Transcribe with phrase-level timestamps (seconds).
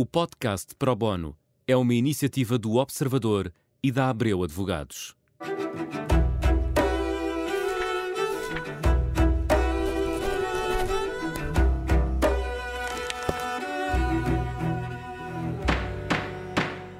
[0.00, 1.36] O podcast Pro Bono
[1.66, 5.16] é uma iniciativa do Observador e da Abreu Advogados.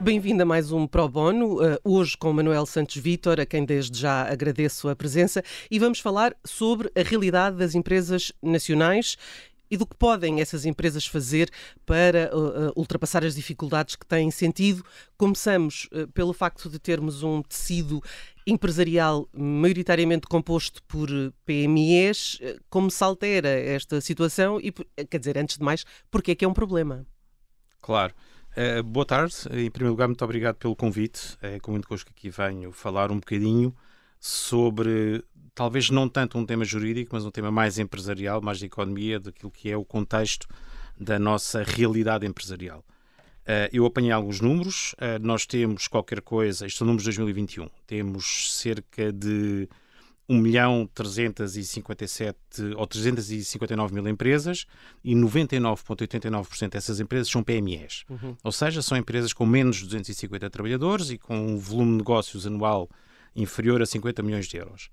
[0.01, 3.97] Bem-vindo a mais um Pro Bono, uh, hoje com Manuel Santos Vítor, a quem desde
[3.97, 5.41] já agradeço a presença,
[5.71, 9.17] e vamos falar sobre a realidade das empresas nacionais
[9.71, 11.51] e do que podem essas empresas fazer
[11.85, 14.85] para uh, ultrapassar as dificuldades que têm sentido.
[15.17, 18.03] Começamos uh, pelo facto de termos um tecido
[18.47, 21.09] empresarial maioritariamente composto por
[21.45, 22.39] PMEs.
[22.71, 24.73] Como se altera esta situação e,
[25.05, 27.07] quer dizer, antes de mais, porque é que é um problema?
[27.81, 28.15] Claro.
[28.57, 29.35] Uh, boa tarde.
[29.51, 31.37] Em primeiro lugar, muito obrigado pelo convite.
[31.43, 33.75] É com muito gosto que aqui venho falar um bocadinho
[34.21, 39.19] sobre talvez não tanto um tema jurídico, mas um tema mais empresarial, mais de economia,
[39.19, 40.47] daquilo que é o contexto
[40.99, 42.85] da nossa realidade empresarial.
[43.49, 47.69] Uh, eu apanhei alguns números, uh, nós temos qualquer coisa, isto são números de 2021,
[47.87, 49.69] temos cerca de
[50.29, 52.37] 1 milhão 357
[52.77, 54.67] ou 359 mil empresas
[55.03, 58.05] e 99,89% dessas empresas são PMEs.
[58.11, 58.37] Uhum.
[58.45, 62.47] Ou seja, são empresas com menos de 250 trabalhadores e com um volume de negócios
[62.47, 62.89] anual
[63.35, 64.91] inferior a 50 milhões de euros.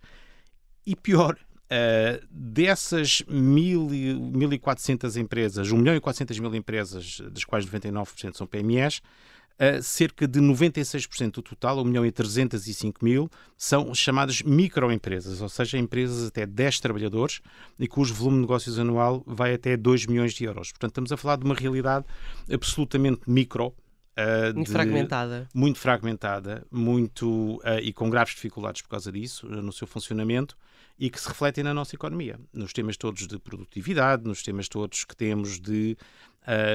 [0.86, 8.36] E pior, uh, dessas 1.400 empresas, 1 milhão e 400 mil empresas, das quais 99%
[8.36, 14.42] são PMEs, uh, cerca de 96% do total, 1 milhão e 305 mil, são chamadas
[14.42, 17.42] microempresas, ou seja, empresas até 10 trabalhadores
[17.80, 20.72] e cujo volume de negócios anual vai até 2 milhões de euros.
[20.72, 22.06] Portanto, estamos a falar de uma realidade
[22.52, 23.74] absolutamente micro,
[24.18, 25.50] Uh, muito de, fragmentada.
[25.54, 30.58] Muito fragmentada, muito uh, e com graves dificuldades por causa disso, uh, no seu funcionamento,
[30.98, 35.04] e que se refletem na nossa economia, nos temas todos de produtividade, nos temas todos
[35.04, 35.98] que temos de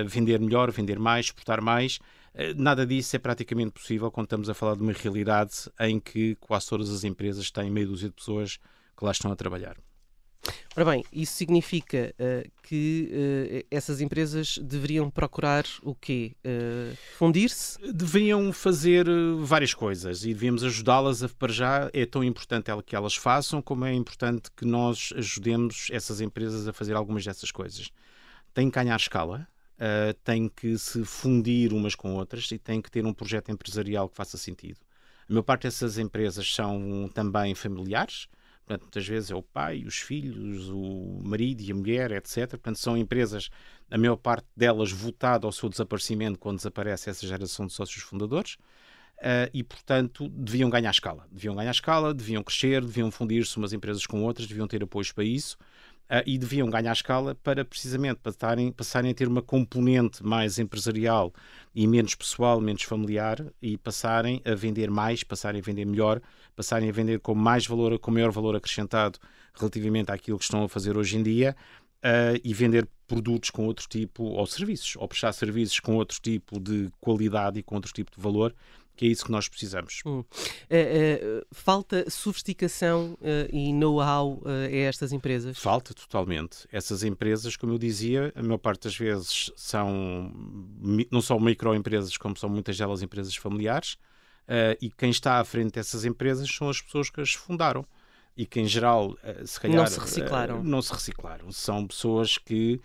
[0.06, 2.00] vender melhor, vender mais, exportar mais.
[2.56, 6.68] nada disso é praticamente possível quando estamos a falar de uma realidade em que quase
[6.68, 8.58] todas as empresas têm meia dúzia de pessoas
[8.98, 9.76] que lá estão a trabalhar.
[10.76, 16.32] Ora bem, isso significa uh, que uh, essas empresas deveriam procurar o quê?
[16.44, 17.76] Uh, fundir-se?
[17.92, 19.04] Deveriam fazer
[19.40, 21.90] várias coisas e devíamos ajudá-las a, para já.
[21.92, 26.72] É tão importante que elas façam, como é importante que nós ajudemos essas empresas a
[26.72, 27.90] fazer algumas dessas coisas.
[28.54, 29.46] Tem que ganhar escala,
[30.24, 34.16] tem que se fundir umas com outras e tem que ter um projeto empresarial que
[34.16, 34.78] faça sentido.
[35.28, 38.26] A maior parte dessas empresas são também familiares,
[38.70, 42.50] Portanto, muitas vezes é o pai, os filhos, o marido e a mulher, etc.
[42.50, 43.50] Portanto, são empresas,
[43.90, 48.54] a maior parte delas votada ao seu desaparecimento quando desaparece essa geração de sócios fundadores.
[49.18, 51.26] Uh, e, portanto, deviam ganhar escala.
[51.32, 55.24] Deviam ganhar escala, deviam crescer, deviam fundir-se umas empresas com outras, deviam ter apoios para
[55.24, 55.58] isso
[56.10, 61.32] uh, e deviam ganhar escala para precisamente passarem, passarem a ter uma componente mais empresarial
[61.74, 66.20] e menos pessoal, menos familiar e passarem a vender mais, passarem a vender melhor,
[66.56, 69.18] passarem a vender com mais valor, com maior valor acrescentado
[69.54, 71.56] relativamente àquilo que estão a fazer hoje em dia.
[72.02, 76.58] Uh, e vender produtos com outro tipo, ou serviços, ou prestar serviços com outro tipo
[76.58, 78.54] de qualidade e com outro tipo de valor,
[79.00, 80.02] que é isso que nós precisamos.
[80.04, 80.18] Hum.
[80.18, 85.58] Uh, uh, falta sofisticação uh, e know-how a estas empresas?
[85.58, 86.68] Falta totalmente.
[86.70, 90.30] Essas empresas, como eu dizia, a maior parte das vezes são
[91.10, 93.96] não só microempresas, como são muitas delas empresas familiares,
[94.82, 97.86] e quem está à frente dessas empresas são as pessoas que as fundaram
[98.36, 99.16] e que em geral
[99.46, 100.62] se calhar não se reciclaram.
[100.62, 101.50] não se reciclaram.
[101.52, 102.80] São pessoas que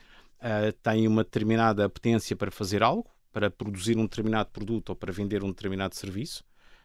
[0.81, 5.44] têm uma determinada apetência para fazer algo para produzir um determinado produto ou para vender
[5.44, 6.41] um determinado serviço,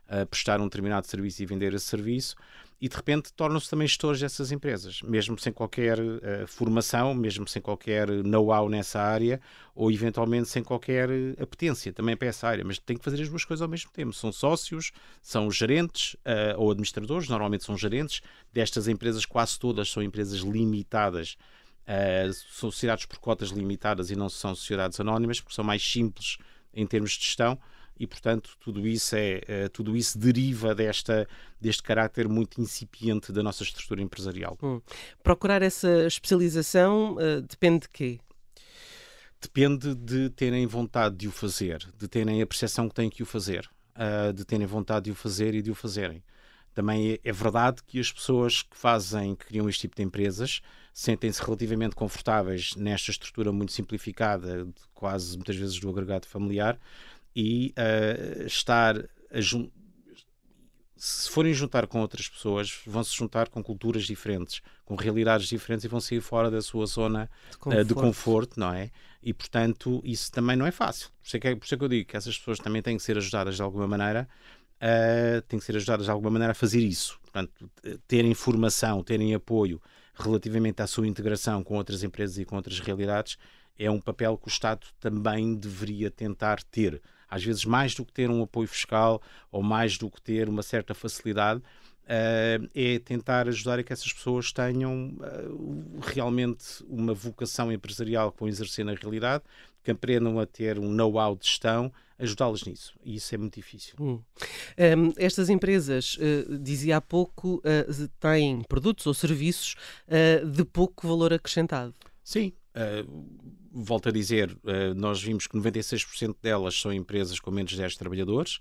[0.09, 2.34] uh, prestar um determinado serviço e vender esse serviço,
[2.81, 7.62] e de repente tornam-se também gestores dessas empresas, mesmo sem qualquer uh, formação, mesmo sem
[7.62, 9.41] qualquer know-how nessa área,
[9.77, 11.09] ou eventualmente sem qualquer
[11.41, 14.12] apetência também para essa área, mas têm que fazer as duas coisas ao mesmo tempo.
[14.12, 14.91] São sócios,
[15.22, 18.22] são gerentes uh, ou administradores, normalmente são gerentes
[18.53, 21.37] destas empresas, quase todas são empresas limitadas
[21.91, 26.39] Uh, são sociedades por cotas limitadas e não são sociedades anónimas, porque são mais simples
[26.73, 27.59] em termos de gestão
[27.98, 31.27] e, portanto, tudo isso, é, uh, tudo isso deriva desta,
[31.60, 34.57] deste caráter muito incipiente da nossa estrutura empresarial.
[34.63, 34.81] Hum.
[35.21, 38.21] Procurar essa especialização uh, depende de quê?
[39.42, 43.27] Depende de terem vontade de o fazer, de terem a percepção que têm que o
[43.27, 43.69] fazer,
[44.34, 46.22] de terem vontade de o fazer e de o fazerem.
[46.75, 50.60] Também é, é verdade que as pessoas que fazem, que criam este tipo de empresas,
[51.01, 56.79] sentem-se relativamente confortáveis nesta estrutura muito simplificada, quase muitas vezes do agregado familiar,
[57.35, 59.41] e uh, estar a
[60.99, 65.87] se forem juntar com outras pessoas, vão se juntar com culturas diferentes, com realidades diferentes
[65.87, 68.91] e vão sair fora da sua zona de conforto, uh, de conforto não é?
[69.23, 71.09] E, portanto, isso também não é fácil.
[71.09, 72.83] Por isso é que, é, por isso é que eu digo que essas pessoas também
[72.83, 74.29] têm que ser ajudadas de alguma maneira,
[74.77, 77.19] uh, têm que ser ajudadas de alguma maneira a fazer isso.
[77.23, 77.71] Portanto,
[78.07, 79.81] terem formação, terem apoio
[80.15, 83.39] relativamente à sua integração com outras empresas e com outras realidades,
[83.78, 87.01] é um papel que o Estado também deveria tentar ter.
[87.28, 90.62] Às vezes, mais do que ter um apoio fiscal ou mais do que ter uma
[90.62, 91.62] certa facilidade,
[92.10, 98.41] Uh, é tentar ajudar a que essas pessoas tenham uh, realmente uma vocação empresarial que
[98.41, 99.45] vão exercer na realidade,
[99.84, 102.95] que aprendam a ter um know-how de gestão, ajudá-las nisso.
[103.05, 103.95] E isso é muito difícil.
[104.01, 104.21] Hum.
[104.78, 107.63] Um, estas empresas, uh, dizia há pouco,
[108.19, 109.75] têm produtos ou serviços
[110.53, 111.95] de pouco valor acrescentado.
[112.22, 112.53] Sim.
[113.72, 114.57] volto a dizer,
[114.97, 118.61] nós vimos que 96% delas são empresas com menos de 10 trabalhadores.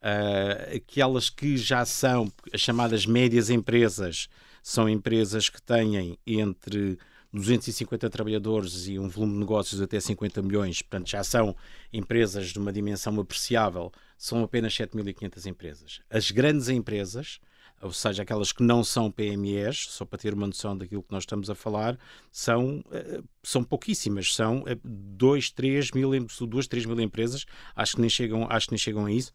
[0.00, 4.28] Uh, aquelas que já são as chamadas médias empresas
[4.62, 6.98] são empresas que têm entre
[7.32, 11.54] 250 trabalhadores e um volume de negócios até 50 milhões, portanto já são
[11.92, 16.00] empresas de uma dimensão apreciável, são apenas 7.500 empresas.
[16.10, 17.40] As grandes empresas,
[17.80, 21.22] ou seja, aquelas que não são PMEs, só para ter uma noção daquilo que nós
[21.22, 21.98] estamos a falar,
[22.30, 28.10] são, uh, são pouquíssimas, são 2, 3 mil, 2, 3 mil empresas, acho que nem
[28.10, 29.32] chegam, acho que nem chegam a isso.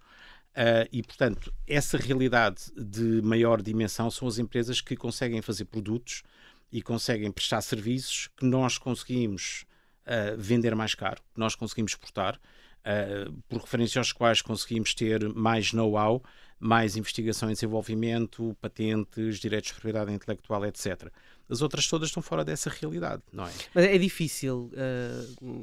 [0.52, 6.24] Uh, e, portanto, essa realidade de maior dimensão são as empresas que conseguem fazer produtos
[6.72, 9.66] e conseguem prestar serviços que nós conseguimos
[10.06, 15.28] uh, vender mais caro, que nós conseguimos exportar, uh, por referência aos quais conseguimos ter
[15.34, 16.24] mais know-how,
[16.60, 21.12] mais investigação e desenvolvimento, patentes, direitos de propriedade intelectual, etc.
[21.50, 23.52] As outras todas estão fora dessa realidade, não é?
[23.74, 24.72] Mas é difícil,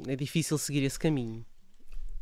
[0.07, 1.45] é difícil seguir esse caminho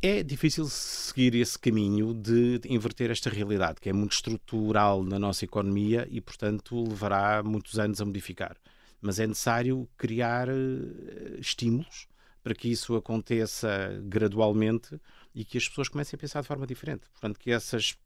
[0.02, 5.44] é difícil seguir esse caminho de, inverter esta realidade, que é muito estrutural na nossa
[5.44, 8.56] economia e, portanto, levará muitos anos a modificar.
[9.02, 12.06] Mas é necessário criar uh, estímulos
[12.42, 14.98] para que isso aconteça gradualmente
[15.34, 17.08] e que as pessoas comecem a pensar de forma diferente.
[17.10, 17.96] Portanto, que essas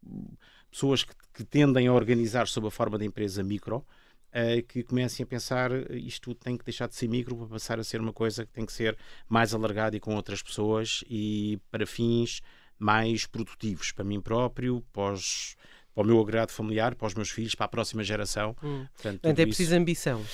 [0.70, 5.25] pessoas que, que tendem a organizar sob a forma de empresa micro uh, que comecem
[5.25, 8.44] a pensar isto tem que deixar de ser micro para passar a ser uma coisa
[8.44, 8.96] que tem que ser
[9.28, 12.40] mais alargada e com outras pessoas e para fins
[12.78, 15.56] mais produtivos para mim próprio, para, os,
[15.94, 18.50] para o meu agrado familiar, para os meus filhos, para a próxima geração.
[18.62, 18.87] Hum.
[18.93, 19.81] Portanto, Portanto é preciso isso...
[19.81, 20.25] ambição.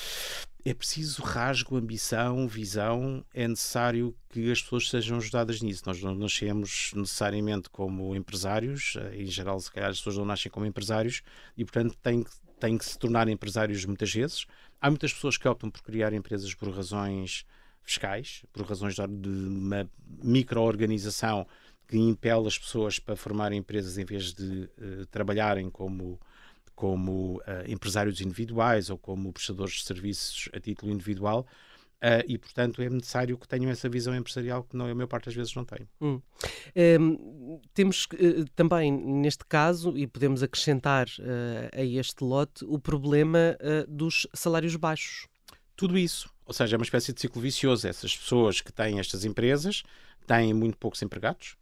[0.64, 3.24] É preciso rasgo, ambição, visão.
[3.34, 5.82] É necessário que as pessoas sejam ajudadas nisso.
[5.86, 10.64] Nós não nascemos necessariamente como empresários, em geral, se calhar as pessoas não nascem como
[10.64, 11.22] empresários
[11.56, 12.30] e, portanto, têm que
[12.62, 14.46] têm que se tornar empresários muitas vezes.
[14.80, 17.44] Há muitas pessoas que optam por criar empresas por razões
[17.82, 19.90] fiscais, por razões de uma
[20.22, 21.44] micro-organização
[21.88, 26.20] que impele as pessoas para formarem empresas em vez de uh, trabalharem como,
[26.82, 31.46] como uh, empresários individuais ou como prestadores de serviços a título individual.
[32.02, 35.26] Uh, e, portanto, é necessário que tenham essa visão empresarial que não, a maior parte
[35.26, 35.87] das vezes não tem.
[36.00, 36.20] Hum.
[37.00, 43.56] Um, temos uh, também, neste caso, e podemos acrescentar uh, a este lote, o problema
[43.87, 45.29] dos salários baixos.
[45.76, 46.29] Tudo isso.
[46.44, 47.87] Ou seja, é uma espécie de ciclo vicioso.
[47.87, 49.84] Essas pessoas que têm estas empresas
[50.26, 51.56] têm muito poucos empregados,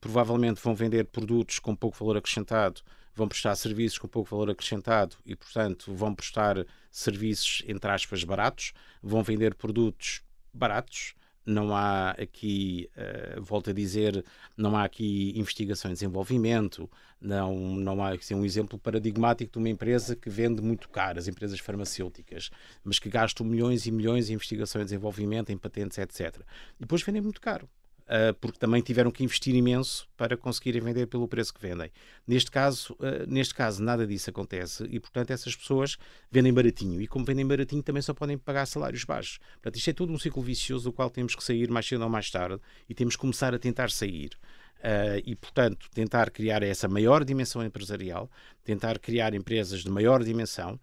[0.00, 2.80] provavelmente vão vender produtos com pouco valor acrescentado
[3.14, 8.72] vão prestar serviços com pouco valor acrescentado e, portanto, vão prestar serviços, entre aspas, baratos,
[9.02, 10.22] vão vender produtos
[10.52, 11.14] baratos.
[11.44, 14.24] Não há aqui, uh, volto a dizer,
[14.56, 16.88] não há aqui investigação e desenvolvimento,
[17.20, 21.26] não, não há assim, um exemplo paradigmático de uma empresa que vende muito caro, as
[21.26, 22.48] empresas farmacêuticas,
[22.84, 26.42] mas que gastam milhões e milhões em investigação e desenvolvimento, em patentes, etc.
[26.78, 27.68] E depois vendem muito caro.
[28.02, 31.90] Uh, porque também tiveram que investir imenso para conseguirem vender pelo preço que vendem.
[32.26, 35.96] Neste caso, uh, neste caso nada disso acontece e, portanto, essas pessoas
[36.30, 39.38] vendem baratinho e, como vendem baratinho, também só podem pagar salários baixos.
[39.52, 42.10] Portanto, isto é tudo um ciclo vicioso do qual temos que sair mais cedo ou
[42.10, 44.30] mais tarde e temos que começar a tentar sair.
[44.78, 48.28] Uh, e, portanto, tentar criar essa maior dimensão empresarial,
[48.64, 50.78] tentar criar empresas de maior dimensão,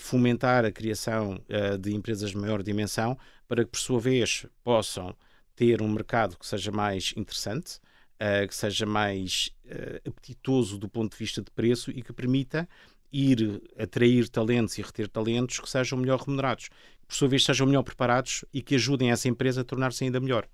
[0.00, 1.38] fomentar a criação
[1.78, 5.14] de empresas de maior dimensão para que, por sua vez, possam
[5.54, 7.78] ter um mercado que seja mais interessante,
[8.20, 12.68] uh, que seja mais uh, apetitoso do ponto de vista de preço e que permita
[13.12, 17.66] ir atrair talentos e reter talentos que sejam melhor remunerados, que por sua vez sejam
[17.66, 20.48] melhor preparados e que ajudem essa empresa a tornar-se ainda melhor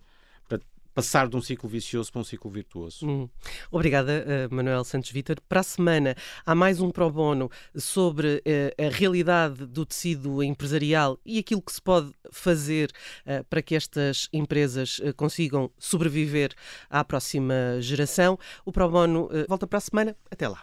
[0.95, 3.07] passar de um ciclo vicioso para um ciclo virtuoso.
[3.07, 3.29] Hum.
[3.71, 5.37] Obrigada, uh, Manuel Santos Vítor.
[5.49, 11.19] Para a semana há mais um pro bono sobre uh, a realidade do tecido empresarial
[11.25, 12.91] e aquilo que se pode fazer
[13.27, 16.53] uh, para que estas empresas consigam sobreviver
[16.89, 18.39] à próxima geração.
[18.65, 20.17] O pro bono volta para a semana.
[20.31, 20.63] Até lá.